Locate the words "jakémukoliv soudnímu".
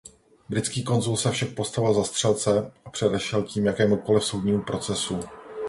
3.65-4.61